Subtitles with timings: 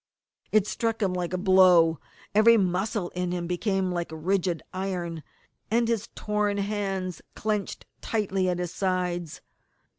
[0.51, 1.99] It struck him like a blow.
[2.33, 5.21] Every muscle in him became like rigid iron,
[5.69, 9.41] and his torn hands clenched tightly at his sides.